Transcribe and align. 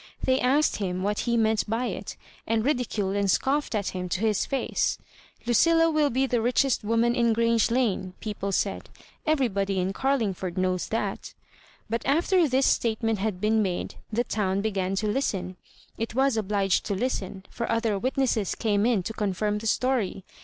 They 0.23 0.39
asked 0.39 0.77
him 0.77 1.03
what 1.03 1.19
he 1.29 1.37
meant 1.37 1.69
by 1.69 1.85
it, 1.85 2.17
and 2.47 2.65
ridiculed 2.65 3.15
and 3.15 3.29
scoffed 3.29 3.75
at 3.75 3.89
him 3.89 4.09
to 4.09 4.21
his 4.21 4.47
fiice. 4.47 4.97
"LuciUa 5.45 5.93
will 5.93 6.09
be 6.09 6.25
the 6.25 6.41
richest 6.41 6.83
woman 6.83 7.13
in 7.13 7.35
Orange 7.37 7.69
Lane," 7.69 8.15
people 8.19 8.51
said; 8.51 8.89
"everybody 9.27 9.77
in 9.79 9.93
Car 9.93 10.17
lingford 10.17 10.57
knows 10.57 10.87
that" 10.87 11.35
But 11.87 12.01
after 12.07 12.47
this 12.47 12.65
statement 12.65 13.19
had 13.19 13.39
been 13.39 13.61
made, 13.61 13.93
the 14.11 14.23
town 14.23 14.61
began 14.61 14.95
to 14.95 15.07
listen. 15.07 15.55
It 15.99 16.15
was 16.15 16.35
obliged 16.35 16.83
to 16.87 16.95
listen, 16.95 17.45
for 17.51 17.71
other 17.71 17.99
witnesses 17.99 18.55
came 18.55 18.87
in 18.87 19.03
to 19.03 19.13
confirm 19.13 19.59
the 19.59 19.67
story. 19.67 20.23